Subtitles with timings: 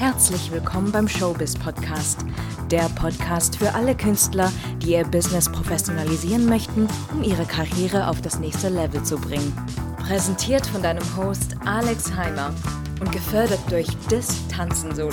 [0.00, 2.24] Herzlich willkommen beim Showbiz Podcast,
[2.70, 8.38] der Podcast für alle Künstler, die ihr Business professionalisieren möchten, um ihre Karriere auf das
[8.38, 9.54] nächste Level zu bringen.
[9.98, 12.54] Präsentiert von deinem Host Alex Heimer
[12.98, 15.12] und gefördert durch Dis Tanzen Solo,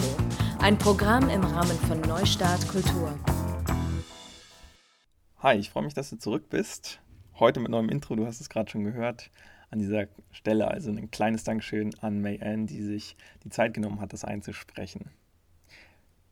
[0.59, 3.11] ein Programm im Rahmen von Neustart Kultur.
[5.39, 7.01] Hi, ich freue mich, dass du zurück bist.
[7.37, 9.31] Heute mit neuem Intro, du hast es gerade schon gehört.
[9.69, 13.99] An dieser Stelle also ein kleines Dankeschön an May Ann, die sich die Zeit genommen
[13.99, 15.11] hat, das einzusprechen.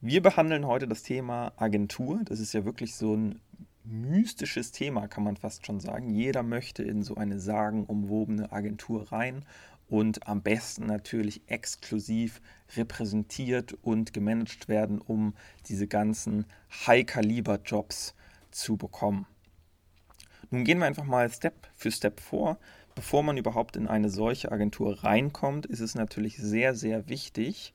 [0.01, 2.21] Wir behandeln heute das Thema Agentur.
[2.25, 3.41] Das ist ja wirklich so ein
[3.83, 6.09] mystisches Thema, kann man fast schon sagen.
[6.09, 9.45] Jeder möchte in so eine sagenumwobene Agentur rein
[9.87, 12.41] und am besten natürlich exklusiv
[12.75, 15.35] repräsentiert und gemanagt werden, um
[15.67, 16.45] diese ganzen
[16.87, 18.15] High-Kaliber-Jobs
[18.51, 19.27] zu bekommen.
[20.49, 22.59] Nun gehen wir einfach mal Step für Step vor.
[22.95, 27.73] Bevor man überhaupt in eine solche Agentur reinkommt, ist es natürlich sehr, sehr wichtig,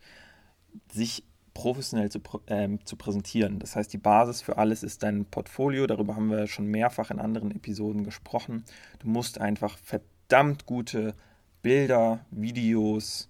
[0.91, 3.59] sich professionell zu, äh, zu präsentieren.
[3.59, 5.87] Das heißt, die Basis für alles ist dein Portfolio.
[5.87, 8.65] Darüber haben wir schon mehrfach in anderen Episoden gesprochen.
[9.01, 11.15] Du musst einfach verdammt gute
[11.63, 13.29] Bilder, Videos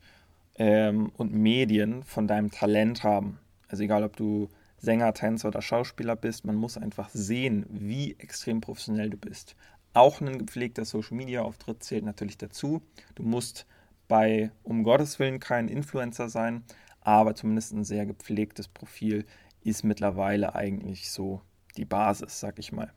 [0.57, 3.39] ähm, und Medien von deinem Talent haben.
[3.69, 4.49] Also egal, ob du
[4.79, 9.57] Sänger, Tänzer oder Schauspieler bist, man muss einfach sehen, wie extrem professionell du bist.
[9.93, 12.83] Auch ein gepflegter Social-Media-Auftritt zählt natürlich dazu.
[13.15, 13.67] Du musst
[14.07, 16.65] bei, um Gottes Willen, kein Influencer sein,
[17.01, 19.25] aber zumindest ein sehr gepflegtes Profil
[19.63, 21.41] ist mittlerweile eigentlich so
[21.77, 22.93] die Basis, sag ich mal.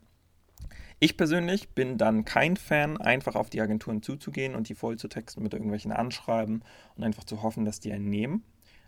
[1.00, 5.08] Ich persönlich bin dann kein Fan, einfach auf die Agenturen zuzugehen und die voll zu
[5.08, 6.62] texten mit irgendwelchen Anschreiben
[6.96, 8.44] und einfach zu hoffen, dass die einen nehmen.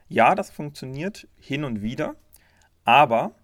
[0.08, 2.14] Ja, das funktioniert hin und wieder,
[2.84, 3.34] aber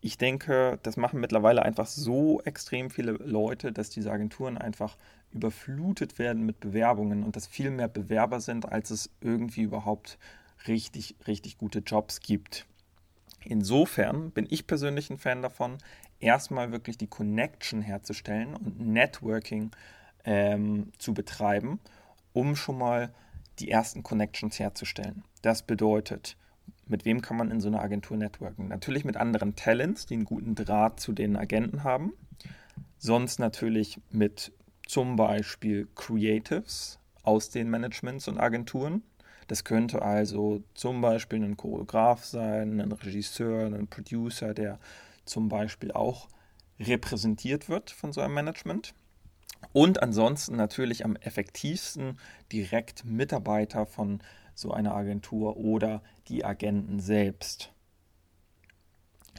[0.00, 4.96] ich denke, das machen mittlerweile einfach so extrem viele Leute, dass diese Agenturen einfach
[5.32, 10.18] überflutet werden mit Bewerbungen und dass viel mehr Bewerber sind, als es irgendwie überhaupt
[10.66, 12.66] richtig, richtig gute Jobs gibt.
[13.44, 15.78] Insofern bin ich persönlich ein Fan davon,
[16.18, 19.70] erstmal wirklich die Connection herzustellen und Networking
[20.24, 21.80] ähm, zu betreiben,
[22.32, 23.12] um schon mal
[23.58, 25.24] die ersten Connections herzustellen.
[25.42, 26.36] Das bedeutet,
[26.90, 28.68] mit wem kann man in so einer Agentur networken?
[28.68, 32.12] Natürlich mit anderen Talents, die einen guten Draht zu den Agenten haben.
[32.98, 34.52] Sonst natürlich mit
[34.86, 39.02] zum Beispiel Creatives aus den Managements und Agenturen.
[39.46, 44.78] Das könnte also zum Beispiel ein Choreograf sein, ein Regisseur, ein Producer, der
[45.24, 46.28] zum Beispiel auch
[46.78, 48.94] repräsentiert wird von so einem Management.
[49.72, 52.18] Und ansonsten natürlich am effektivsten
[52.52, 54.20] direkt Mitarbeiter von
[54.60, 57.72] so einer Agentur oder die Agenten selbst.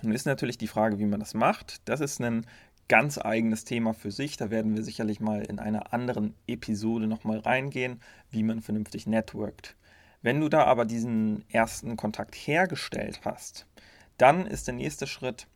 [0.01, 1.87] Nun ist natürlich die Frage, wie man das macht.
[1.87, 2.45] Das ist ein
[2.87, 4.35] ganz eigenes Thema für sich.
[4.37, 9.75] Da werden wir sicherlich mal in einer anderen Episode nochmal reingehen, wie man vernünftig networkt.
[10.21, 13.65] Wenn du da aber diesen ersten Kontakt hergestellt hast,
[14.17, 15.47] dann ist der nächste Schritt,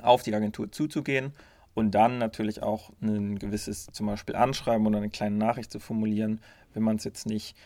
[0.00, 1.32] auf die Agentur zuzugehen
[1.74, 6.40] und dann natürlich auch ein gewisses zum Beispiel Anschreiben oder eine kleine Nachricht zu formulieren,
[6.72, 7.56] wenn man es jetzt nicht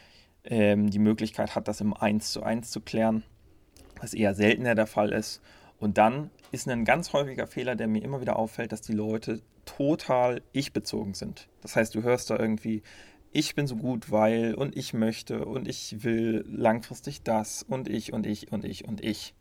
[0.45, 3.23] ähm, die Möglichkeit hat, das im 1 zu 1 zu klären,
[4.01, 5.41] was eher seltener der Fall ist.
[5.79, 9.43] Und dann ist ein ganz häufiger Fehler, der mir immer wieder auffällt, dass die Leute
[9.65, 11.49] total ich-bezogen sind.
[11.63, 12.83] Das heißt, du hörst da irgendwie,
[13.33, 18.13] ich bin so gut, weil und ich möchte und ich will langfristig das und ich
[18.13, 19.35] und ich und ich und ich.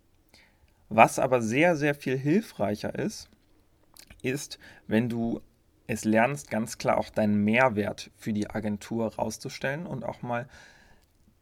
[0.90, 3.30] Was aber sehr, sehr viel hilfreicher ist,
[4.22, 5.42] ist, wenn du
[5.86, 10.48] es lernst, ganz klar auch deinen Mehrwert für die Agentur rauszustellen und auch mal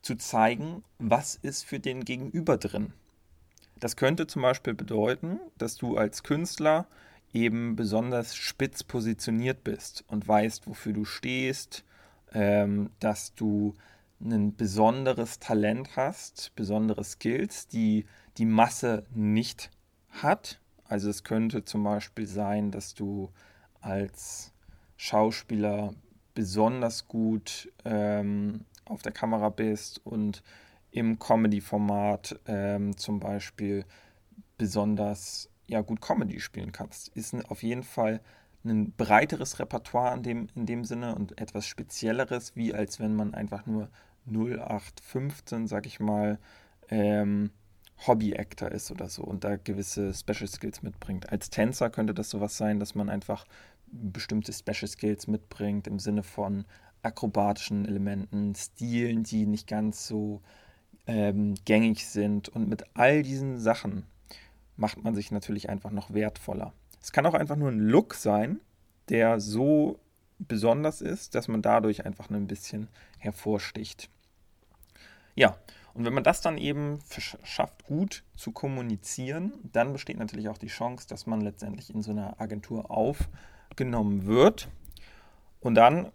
[0.01, 2.93] zu zeigen, was ist für den Gegenüber drin.
[3.79, 6.87] Das könnte zum Beispiel bedeuten, dass du als Künstler
[7.33, 11.83] eben besonders spitz positioniert bist und weißt, wofür du stehst,
[12.33, 13.75] ähm, dass du
[14.23, 18.05] ein besonderes Talent hast, besondere Skills, die
[18.37, 19.71] die Masse nicht
[20.09, 20.59] hat.
[20.83, 23.31] Also es könnte zum Beispiel sein, dass du
[23.79, 24.53] als
[24.97, 25.95] Schauspieler
[26.33, 30.43] besonders gut ähm, auf der Kamera bist und
[30.91, 33.85] im Comedy-Format ähm, zum Beispiel
[34.57, 37.07] besonders ja, gut Comedy spielen kannst.
[37.09, 38.21] Ist auf jeden Fall
[38.63, 43.33] ein breiteres Repertoire in dem, in dem Sinne und etwas Spezielleres, wie als wenn man
[43.33, 43.89] einfach nur
[44.27, 46.37] 0815, sag ich mal,
[46.89, 47.51] ähm,
[48.05, 51.31] Hobby-Actor ist oder so und da gewisse Special Skills mitbringt.
[51.31, 53.45] Als Tänzer könnte das sowas sein, dass man einfach
[53.87, 56.65] bestimmte Special Skills mitbringt im Sinne von
[57.03, 60.41] akrobatischen Elementen, Stilen, die nicht ganz so
[61.07, 62.49] ähm, gängig sind.
[62.49, 64.05] Und mit all diesen Sachen
[64.77, 66.73] macht man sich natürlich einfach noch wertvoller.
[67.01, 68.59] Es kann auch einfach nur ein Look sein,
[69.09, 69.99] der so
[70.39, 72.87] besonders ist, dass man dadurch einfach ein bisschen
[73.19, 74.09] hervorsticht.
[75.35, 75.57] Ja,
[75.93, 76.99] Und wenn man das dann eben
[77.43, 82.11] schafft, gut zu kommunizieren, dann besteht natürlich auch die Chance, dass man letztendlich in so
[82.11, 84.69] einer Agentur aufgenommen wird.
[85.59, 86.11] Und dann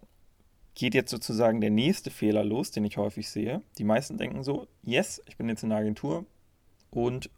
[0.77, 3.63] geht jetzt sozusagen der nächste Fehler los, den ich häufig sehe.
[3.79, 6.25] Die meisten denken so, yes, ich bin jetzt in einer Agentur
[6.91, 7.29] und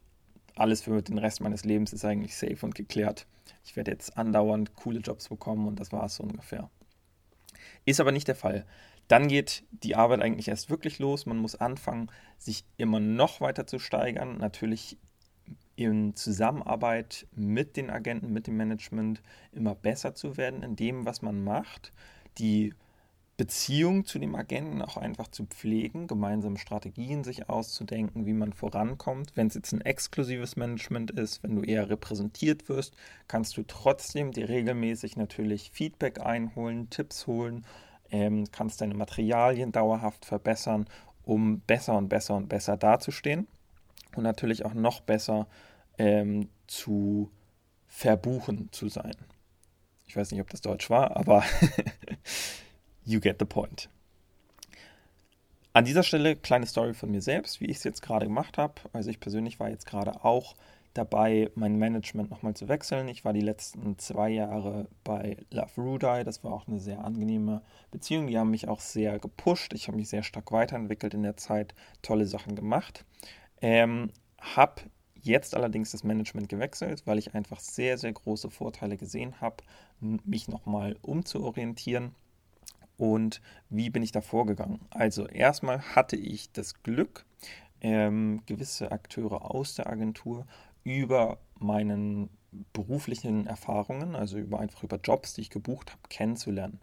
[0.54, 3.26] alles für den Rest meines Lebens ist eigentlich safe und geklärt.
[3.64, 6.68] Ich werde jetzt andauernd coole Jobs bekommen und das war es so ungefähr.
[7.86, 8.66] Ist aber nicht der Fall
[9.08, 11.26] dann geht die Arbeit eigentlich erst wirklich los.
[11.26, 14.36] Man muss anfangen, sich immer noch weiter zu steigern.
[14.36, 14.98] Natürlich
[15.76, 21.22] in Zusammenarbeit mit den Agenten, mit dem Management immer besser zu werden in dem, was
[21.22, 21.92] man macht.
[22.36, 22.74] Die
[23.38, 29.32] Beziehung zu dem Agenten auch einfach zu pflegen, gemeinsame Strategien sich auszudenken, wie man vorankommt.
[29.36, 32.94] Wenn es jetzt ein exklusives Management ist, wenn du eher repräsentiert wirst,
[33.28, 37.64] kannst du trotzdem dir regelmäßig natürlich Feedback einholen, Tipps holen
[38.10, 40.86] ähm, kannst deine Materialien dauerhaft verbessern,
[41.24, 43.46] um besser und besser und besser dazustehen
[44.16, 45.46] und natürlich auch noch besser
[45.98, 47.30] ähm, zu
[47.86, 49.14] verbuchen zu sein.
[50.06, 51.44] Ich weiß nicht, ob das Deutsch war, aber
[53.08, 53.88] you get the point.
[55.72, 58.74] An dieser Stelle kleine Story von mir selbst, wie ich es jetzt gerade gemacht habe.
[58.92, 60.56] Also ich persönlich war jetzt gerade auch
[60.94, 63.08] dabei, mein Management nochmal zu wechseln.
[63.08, 66.24] Ich war die letzten zwei Jahre bei Love Rudai.
[66.24, 68.26] Das war auch eine sehr angenehme Beziehung.
[68.26, 69.72] Die haben mich auch sehr gepusht.
[69.72, 73.04] Ich habe mich sehr stark weiterentwickelt in der Zeit, tolle Sachen gemacht.
[73.60, 74.82] Ähm, habe
[75.14, 79.62] jetzt allerdings das Management gewechselt, weil ich einfach sehr, sehr große Vorteile gesehen habe,
[80.00, 82.14] mich nochmal umzuorientieren.
[82.98, 83.40] Und
[83.70, 84.80] wie bin ich da vorgegangen?
[84.90, 87.24] Also erstmal hatte ich das Glück,
[87.80, 90.46] ähm, gewisse Akteure aus der Agentur
[90.82, 92.28] über meinen
[92.72, 96.80] beruflichen Erfahrungen, also über einfach über Jobs, die ich gebucht habe, kennenzulernen.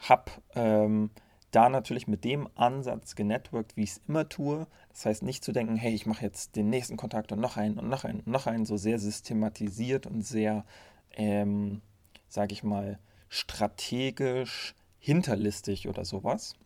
[0.00, 1.10] Habe ähm,
[1.50, 4.66] da natürlich mit dem Ansatz genetworked, wie ich es immer tue.
[4.90, 7.78] Das heißt, nicht zu denken, hey, ich mache jetzt den nächsten Kontakt und noch einen
[7.78, 10.66] und noch einen und noch einen, so sehr systematisiert und sehr,
[11.12, 11.80] ähm,
[12.28, 16.56] sage ich mal, strategisch hinterlistig oder sowas,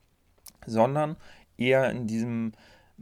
[0.65, 1.17] sondern
[1.57, 2.53] eher in diesem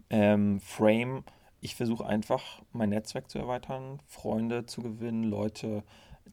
[0.08, 1.24] ähm, Frame,
[1.60, 5.82] ich versuche einfach mein Netzwerk zu erweitern, Freunde zu gewinnen, Leute,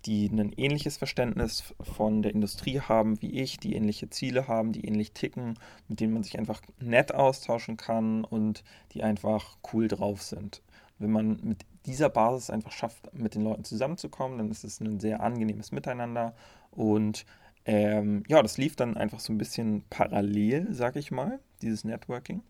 [0.06, 4.86] die ein ähnliches Verständnis von der Industrie haben wie ich, die ähnliche Ziele haben, die
[4.86, 5.60] ähnlich ticken,
[5.90, 8.64] mit denen man sich einfach nett austauschen kann und
[8.94, 10.62] die einfach cool drauf sind.
[10.98, 15.02] Wenn man mit dieser Basis einfach schafft, mit den Leuten zusammenzukommen, dann ist es ein
[15.02, 16.34] sehr angenehmes Miteinander
[16.72, 17.26] und
[17.66, 22.42] ähm, ja, das lief dann einfach so ein bisschen parallel, sag ich mal, dieses Networking.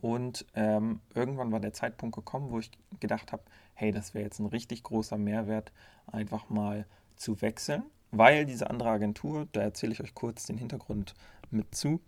[0.00, 2.70] Und ähm, irgendwann war der Zeitpunkt gekommen, wo ich
[3.00, 3.42] gedacht habe,
[3.74, 5.72] hey, das wäre jetzt ein richtig großer Mehrwert,
[6.06, 6.84] einfach mal
[7.16, 11.14] zu wechseln, weil diese andere Agentur, da erzähle ich euch kurz den Hintergrund
[11.50, 12.00] mit zu,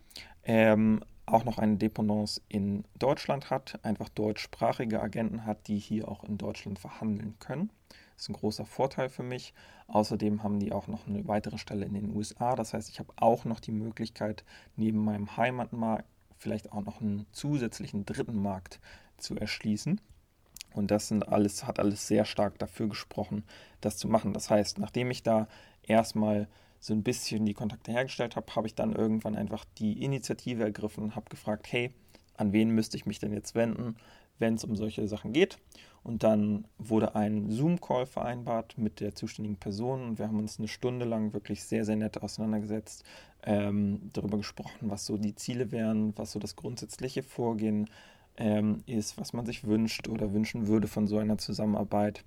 [0.44, 6.22] ähm, auch noch eine Dependance in Deutschland hat, einfach deutschsprachige Agenten hat, die hier auch
[6.22, 7.70] in Deutschland verhandeln können.
[8.16, 9.52] Das ist ein großer Vorteil für mich.
[9.88, 12.56] Außerdem haben die auch noch eine weitere Stelle in den USA.
[12.56, 16.06] Das heißt, ich habe auch noch die Möglichkeit, neben meinem Heimatmarkt
[16.38, 18.80] vielleicht auch noch einen zusätzlichen dritten Markt
[19.18, 20.00] zu erschließen.
[20.74, 23.44] Und das sind alles, hat alles sehr stark dafür gesprochen,
[23.80, 24.32] das zu machen.
[24.32, 25.48] Das heißt, nachdem ich da
[25.82, 26.48] erstmal
[26.80, 31.04] so ein bisschen die Kontakte hergestellt habe, habe ich dann irgendwann einfach die Initiative ergriffen
[31.04, 31.92] und habe gefragt, hey,
[32.38, 33.96] an wen müsste ich mich denn jetzt wenden,
[34.38, 35.58] wenn es um solche Sachen geht?
[36.02, 40.68] Und dann wurde ein Zoom-Call vereinbart mit der zuständigen Person und wir haben uns eine
[40.68, 43.04] Stunde lang wirklich sehr, sehr nett auseinandergesetzt,
[43.42, 47.90] ähm, darüber gesprochen, was so die Ziele wären, was so das grundsätzliche Vorgehen
[48.36, 52.22] ähm, ist, was man sich wünscht oder wünschen würde von so einer Zusammenarbeit.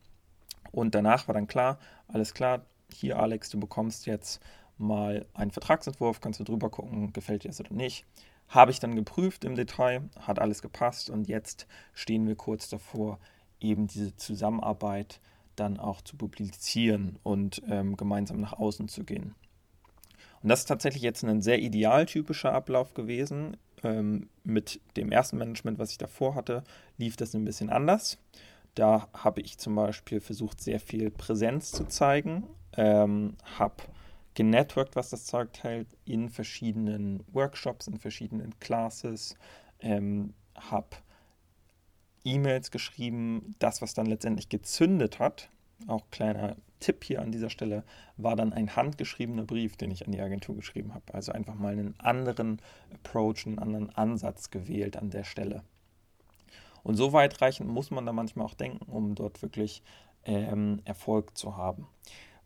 [0.72, 4.42] Und danach war dann klar, alles klar, hier Alex, du bekommst jetzt
[4.78, 8.06] mal einen Vertragsentwurf, kannst du drüber gucken, gefällt dir das oder nicht.
[8.50, 13.20] Habe ich dann geprüft im Detail, hat alles gepasst und jetzt stehen wir kurz davor,
[13.60, 15.20] eben diese Zusammenarbeit
[15.56, 19.36] dann auch zu publizieren und ähm, gemeinsam nach außen zu gehen.
[20.42, 23.58] Und das ist tatsächlich jetzt ein sehr idealtypischer Ablauf gewesen.
[23.84, 26.64] Ähm, mit dem ersten Management, was ich davor hatte,
[26.98, 28.18] lief das ein bisschen anders.
[28.76, 33.76] Da habe ich zum Beispiel versucht, sehr viel Präsenz zu zeigen, ähm, habe
[34.40, 39.36] genetworked, was das Zeug hält, in verschiedenen Workshops, in verschiedenen Classes,
[39.82, 40.96] ähm, habe
[42.24, 43.54] E-Mails geschrieben.
[43.60, 45.50] Das, was dann letztendlich gezündet hat,
[45.88, 47.84] auch kleiner Tipp hier an dieser Stelle,
[48.16, 51.14] war dann ein handgeschriebener Brief, den ich an die Agentur geschrieben habe.
[51.14, 52.62] Also einfach mal einen anderen
[52.94, 55.64] Approach, einen anderen Ansatz gewählt an der Stelle.
[56.84, 59.84] Und so weitreichend muss man da manchmal auch denken, um dort wirklich
[60.24, 61.88] ähm, Erfolg zu haben.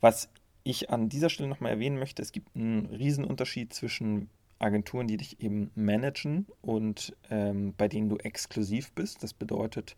[0.02, 0.30] Was
[0.64, 4.30] ich an dieser Stelle nochmal erwähnen möchte, es gibt einen Riesenunterschied zwischen
[4.60, 9.24] Agenturen, die dich eben managen und ähm, bei denen du exklusiv bist.
[9.24, 9.96] Das bedeutet,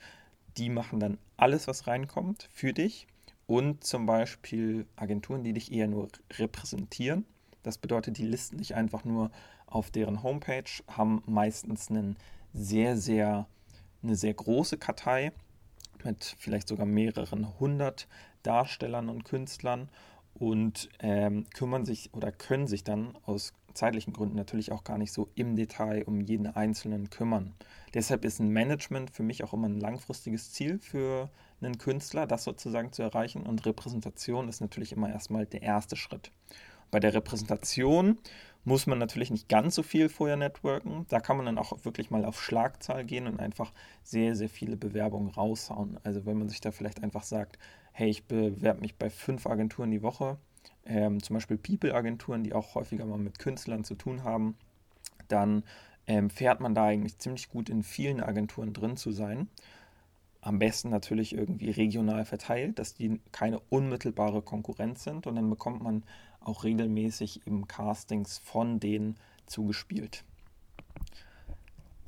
[0.57, 3.07] die machen dann alles, was reinkommt, für dich.
[3.47, 7.25] Und zum Beispiel Agenturen, die dich eher nur repräsentieren.
[7.61, 9.29] Das bedeutet, die listen dich einfach nur
[9.67, 12.15] auf deren Homepage, haben meistens einen
[12.53, 13.47] sehr, sehr,
[14.01, 15.31] eine sehr große Kartei
[16.03, 18.07] mit vielleicht sogar mehreren hundert
[18.43, 19.89] Darstellern und Künstlern
[20.39, 25.11] und ähm, kümmern sich oder können sich dann aus zeitlichen Gründen natürlich auch gar nicht
[25.11, 27.53] so im Detail um jeden Einzelnen kümmern.
[27.93, 31.29] Deshalb ist ein Management für mich auch immer ein langfristiges Ziel für
[31.61, 33.45] einen Künstler, das sozusagen zu erreichen.
[33.45, 36.31] Und Repräsentation ist natürlich immer erstmal der erste Schritt.
[36.91, 38.17] Bei der Repräsentation
[38.65, 41.05] muss man natürlich nicht ganz so viel vorher networken.
[41.09, 43.71] Da kann man dann auch wirklich mal auf Schlagzahl gehen und einfach
[44.03, 45.99] sehr, sehr viele Bewerbungen raushauen.
[46.03, 47.59] Also wenn man sich da vielleicht einfach sagt,
[47.93, 50.37] hey, ich bewerbe mich bei fünf Agenturen die Woche,
[50.85, 54.55] ähm, zum Beispiel People-Agenturen, die auch häufiger mal mit Künstlern zu tun haben,
[55.27, 55.63] dann
[56.07, 59.47] ähm, fährt man da eigentlich ziemlich gut in vielen Agenturen drin zu sein.
[60.41, 65.81] Am besten natürlich irgendwie regional verteilt, dass die keine unmittelbare Konkurrenz sind und dann bekommt
[65.81, 66.03] man
[66.45, 70.23] auch regelmäßig eben Castings von denen zugespielt.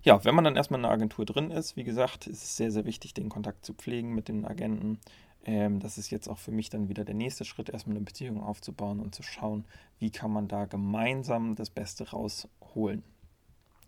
[0.03, 2.71] Ja, wenn man dann erstmal in einer Agentur drin ist, wie gesagt, ist es sehr,
[2.71, 4.99] sehr wichtig, den Kontakt zu pflegen mit den Agenten.
[5.43, 8.41] Ähm, das ist jetzt auch für mich dann wieder der nächste Schritt, erstmal eine Beziehung
[8.41, 9.65] aufzubauen und zu schauen,
[9.99, 13.03] wie kann man da gemeinsam das Beste rausholen.